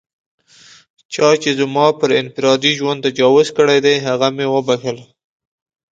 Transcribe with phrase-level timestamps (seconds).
[1.13, 4.97] چا چې زما پر انفرادي ژوند تجاوز کړی دی، هغه مې و بښل.